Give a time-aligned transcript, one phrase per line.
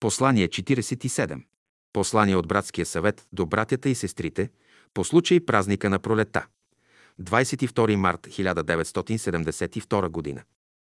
[0.00, 1.42] Послание 47.
[1.92, 4.50] Послание от братския съвет до братята и сестрите
[4.94, 6.46] по случай празника на пролета.
[7.20, 10.44] 22 март 1972 г.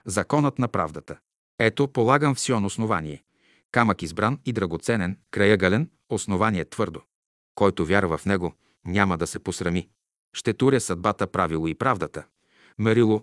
[0.07, 1.19] Законът на правдата.
[1.59, 3.23] Ето, полагам в Сион основание.
[3.73, 7.03] Камък избран и драгоценен, краягален, основание твърдо.
[7.55, 9.89] Който вярва в него, няма да се посрами.
[10.33, 12.25] Ще туря съдбата, правило и правдата.
[12.79, 13.23] Марило,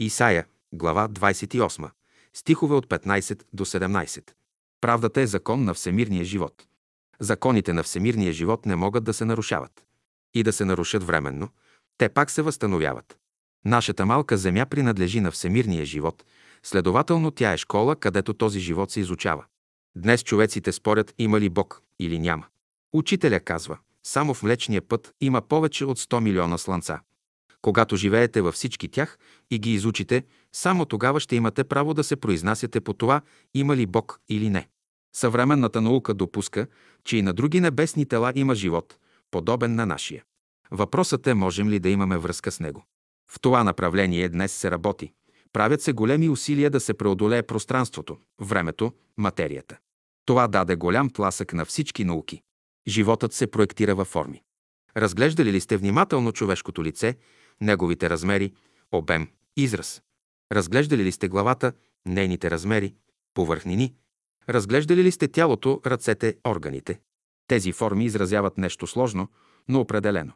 [0.00, 1.90] Исаия, глава 28,
[2.34, 4.30] стихове от 15 до 17.
[4.80, 6.66] Правдата е закон на всемирния живот.
[7.20, 9.84] Законите на всемирния живот не могат да се нарушават.
[10.34, 11.48] И да се нарушат временно,
[11.98, 13.18] те пак се възстановяват.
[13.64, 16.24] Нашата малка земя принадлежи на всемирния живот,
[16.62, 19.44] следователно тя е школа, където този живот се изучава.
[19.96, 22.46] Днес човеците спорят има ли Бог или няма.
[22.92, 27.00] Учителя казва, само в Млечния път има повече от 100 милиона слънца.
[27.62, 29.18] Когато живеете във всички тях
[29.50, 33.20] и ги изучите, само тогава ще имате право да се произнасяте по това
[33.54, 34.68] има ли Бог или не.
[35.16, 36.66] Съвременната наука допуска,
[37.04, 38.98] че и на други небесни тела има живот,
[39.30, 40.24] подобен на нашия.
[40.70, 42.84] Въпросът е можем ли да имаме връзка с него.
[43.32, 45.12] В това направление днес се работи.
[45.52, 49.78] Правят се големи усилия да се преодолее пространството, времето, материята.
[50.26, 52.42] Това даде голям тласък на всички науки.
[52.88, 54.42] Животът се проектира във форми.
[54.96, 57.16] Разглеждали ли сте внимателно човешкото лице,
[57.60, 58.52] неговите размери,
[58.92, 60.02] обем, израз?
[60.52, 61.72] Разглеждали ли сте главата,
[62.06, 62.94] нейните размери,
[63.34, 63.94] повърхнини?
[64.48, 67.00] Разглеждали ли сте тялото, ръцете, органите?
[67.46, 69.28] Тези форми изразяват нещо сложно,
[69.68, 70.32] но определено.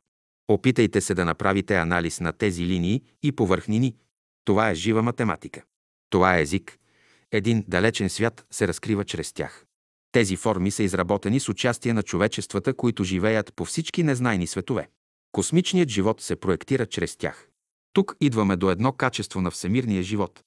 [0.49, 3.97] Опитайте се да направите анализ на тези линии и повърхнини.
[4.45, 5.63] Това е жива математика.
[6.11, 6.79] Това е език.
[7.33, 9.65] Един далечен свят се разкрива чрез тях.
[10.13, 14.89] Тези форми са изработени с участие на човечествата, които живеят по всички незнайни светове.
[15.35, 17.49] Космичният живот се проектира чрез тях.
[17.93, 20.45] Тук идваме до едно качество на всемирния живот.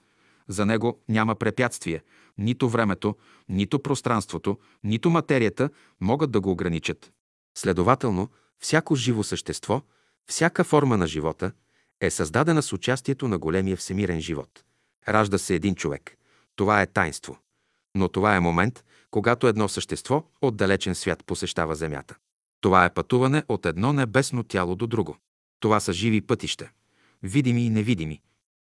[0.48, 2.02] За него няма препятствия.
[2.38, 3.16] Нито времето,
[3.50, 5.70] нито пространството, нито материята
[6.02, 7.12] могат да го ограничат.
[7.58, 9.82] Следователно, всяко живо същество,
[10.30, 11.52] всяка форма на живота
[12.02, 14.64] е създадена с участието на големия всемирен живот.
[15.08, 16.18] Ражда се един човек.
[16.56, 17.38] Това е тайнство.
[17.96, 22.16] Но това е момент, когато едно същество от далечен свят посещава Земята.
[22.62, 25.18] Това е пътуване от едно небесно тяло до друго.
[25.60, 26.70] Това са живи пътища,
[27.24, 28.22] видими и невидими.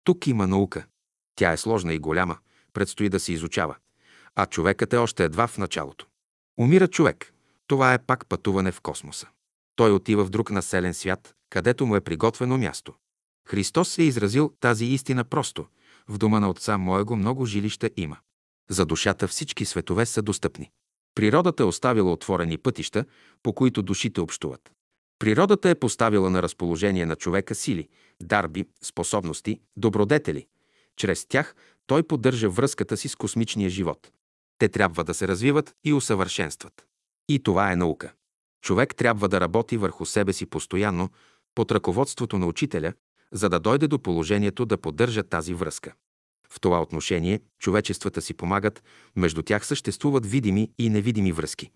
[0.03, 0.85] Тук има наука.
[1.35, 2.37] Тя е сложна и голяма,
[2.73, 3.75] предстои да се изучава.
[4.35, 6.07] А човекът е още едва в началото.
[6.59, 7.33] Умира човек.
[7.67, 9.27] Това е пак пътуване в космоса.
[9.75, 12.93] Той отива в друг населен свят, където му е приготвено място.
[13.47, 15.65] Христос е изразил тази истина просто.
[16.07, 18.17] В дома на Отца Моего много жилища има.
[18.69, 20.71] За душата всички светове са достъпни.
[21.17, 23.05] Природата е оставила отворени пътища,
[23.43, 24.71] по които душите общуват.
[25.19, 27.89] Природата е поставила на разположение на човека сили,
[28.21, 30.47] дарби, способности, добродетели.
[30.95, 31.55] Чрез тях
[31.87, 34.11] той поддържа връзката си с космичния живот.
[34.57, 36.85] Те трябва да се развиват и усъвършенстват.
[37.29, 38.13] И това е наука.
[38.61, 41.09] Човек трябва да работи върху себе си постоянно,
[41.55, 42.93] под ръководството на учителя,
[43.31, 45.93] за да дойде до положението да поддържа тази връзка.
[46.49, 48.83] В това отношение човечествата си помагат,
[49.15, 51.71] между тях съществуват видими и невидими връзки.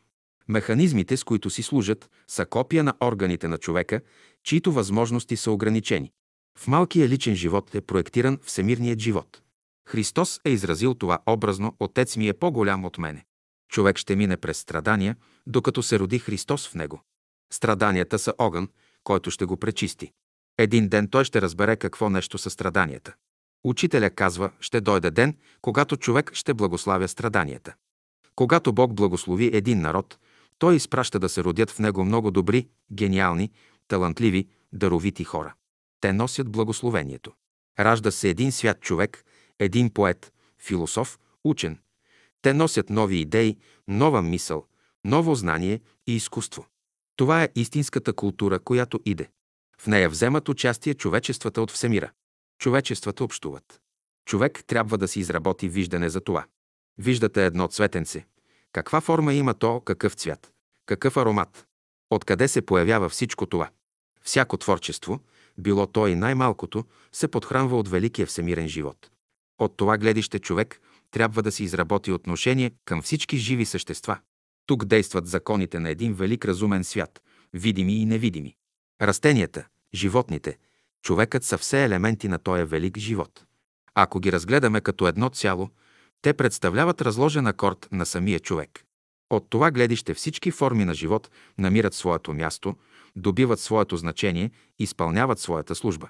[0.47, 4.01] Механизмите, с които си служат, са копия на органите на човека,
[4.43, 6.11] чието възможности са ограничени.
[6.57, 9.41] В малкия личен живот е проектиран всемирният живот.
[9.87, 13.25] Христос е изразил това образно «Отец ми е по-голям от мене».
[13.71, 15.15] Човек ще мине през страдания,
[15.47, 17.01] докато се роди Христос в него.
[17.53, 18.69] Страданията са огън,
[19.03, 20.11] който ще го пречисти.
[20.57, 23.13] Един ден той ще разбере какво нещо са страданията.
[23.63, 27.73] Учителя казва, ще дойде ден, когато човек ще благославя страданията.
[28.35, 30.17] Когато Бог благослови един народ,
[30.57, 33.51] той изпраща да се родят в него много добри, гениални,
[33.87, 35.53] талантливи, даровити хора.
[36.01, 37.31] Те носят благословението.
[37.79, 39.23] Ражда се един свят човек,
[39.59, 41.79] един поет, философ, учен.
[42.41, 43.57] Те носят нови идеи,
[43.87, 44.65] нова мисъл,
[45.05, 46.65] ново знание и изкуство.
[47.15, 49.29] Това е истинската култура, която иде.
[49.77, 52.11] В нея вземат участие човечествата от всемира.
[52.61, 53.81] Човечествата общуват.
[54.25, 56.45] Човек трябва да си изработи виждане за това.
[56.97, 58.25] Виждате едно цветенце.
[58.71, 60.53] Каква форма има то, какъв цвят,
[60.85, 61.65] какъв аромат?
[62.09, 63.69] Откъде се появява всичко това?
[64.21, 65.19] Всяко творчество,
[65.57, 69.11] било то и най-малкото, се подхранва от великия всемирен живот.
[69.59, 70.81] От това гледище човек
[71.11, 74.19] трябва да си изработи отношение към всички живи същества.
[74.65, 77.21] Тук действат законите на един велик разумен свят,
[77.53, 78.55] видими и невидими.
[79.01, 80.57] Растенията, животните,
[81.01, 83.45] човекът са все елементи на този велик живот.
[83.95, 85.69] Ако ги разгледаме като едно цяло,
[86.21, 88.83] те представляват разложен акорд на самия човек.
[89.29, 92.75] От това гледище всички форми на живот намират своето място,
[93.15, 96.09] добиват своето значение, изпълняват своята служба.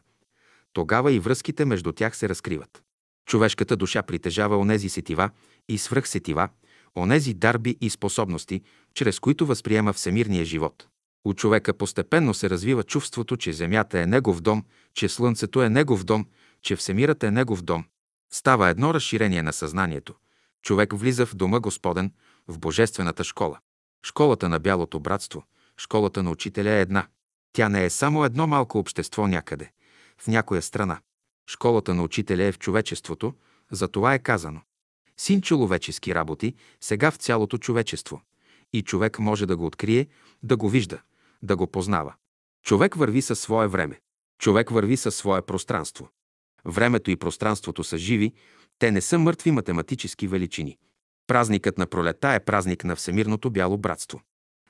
[0.73, 2.83] Тогава и връзките между тях се разкриват.
[3.25, 5.29] Човешката душа притежава онези сетива
[5.69, 6.49] и свръхсетива,
[6.97, 8.61] онези дарби и способности,
[8.93, 10.87] чрез които възприема всемирния живот.
[11.25, 14.63] У човека постепенно се развива чувството, че Земята е негов дом,
[14.93, 16.25] че Слънцето е негов дом,
[16.61, 17.85] че Всемирът е негов дом.
[18.33, 20.15] Става едно разширение на съзнанието.
[20.61, 22.11] Човек влиза в дома Господен,
[22.47, 23.59] в Божествената школа.
[24.05, 25.43] Школата на Бялото братство,
[25.77, 27.07] школата на учителя е една.
[27.53, 29.71] Тя не е само едно малко общество някъде,
[30.17, 30.99] в някоя страна.
[31.47, 33.33] Школата на учителя е в човечеството,
[33.71, 34.61] за това е казано.
[35.17, 38.21] Син човечески работи, сега в цялото човечество.
[38.73, 40.07] И човек може да го открие,
[40.43, 41.01] да го вижда,
[41.43, 42.13] да го познава.
[42.65, 43.99] Човек върви със свое време.
[44.39, 46.09] Човек върви със свое пространство.
[46.65, 48.33] Времето и пространството са живи,
[48.79, 50.77] те не са мъртви математически величини.
[51.27, 54.21] Празникът на пролета е празник на Всемирното бяло братство.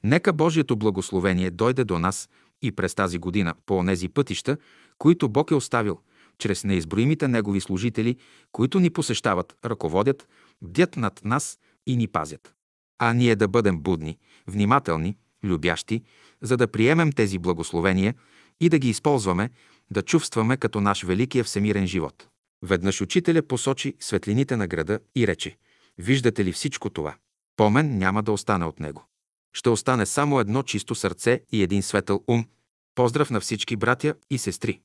[0.04, 2.30] Нека Божието благословение дойде до нас
[2.62, 4.58] и през тази година по онези пътища,
[4.98, 6.00] които Бог е оставил,
[6.38, 8.18] чрез неизброимите Негови служители,
[8.52, 10.28] които ни посещават, ръководят,
[10.62, 12.54] бдят над нас и ни пазят.
[13.00, 16.04] А ние да бъдем будни, внимателни, любящи,
[16.42, 18.16] за да приемем тези благословения
[18.60, 19.50] и да ги използваме,
[19.92, 22.28] да чувстваме като наш великия всемирен живот.
[22.62, 25.58] Веднъж учителя посочи светлините на града и рече
[25.98, 27.16] «Виждате ли всичко това?
[27.56, 29.06] Помен няма да остане от него.
[29.54, 32.46] Ще остане само едно чисто сърце и един светъл ум.
[32.96, 34.82] Поздрав на всички братя и сестри!